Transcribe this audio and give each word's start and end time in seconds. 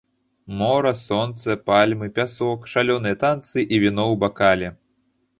Мора, 0.59 0.93
сонца, 1.01 1.55
пальмы, 1.69 2.07
пясок, 2.15 2.65
шалёныя 2.73 3.19
танцы 3.25 3.65
і 3.65 3.81
віно 3.83 4.07
ў 4.13 4.23
бакале. 4.25 4.73